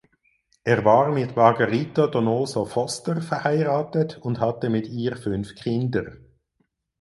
[0.63, 6.17] Er war mit Margarita Donoso Foster verheiratet und hatte mit ihr fünf Kinder.